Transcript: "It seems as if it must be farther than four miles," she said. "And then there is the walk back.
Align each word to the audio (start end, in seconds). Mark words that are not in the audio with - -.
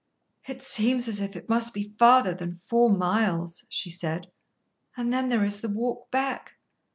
"It 0.47 0.63
seems 0.63 1.07
as 1.07 1.21
if 1.21 1.35
it 1.35 1.47
must 1.47 1.75
be 1.75 1.93
farther 1.99 2.33
than 2.33 2.55
four 2.57 2.89
miles," 2.89 3.65
she 3.69 3.91
said. 3.91 4.31
"And 4.97 5.13
then 5.13 5.29
there 5.29 5.43
is 5.43 5.61
the 5.61 5.69
walk 5.69 6.09
back. 6.09 6.53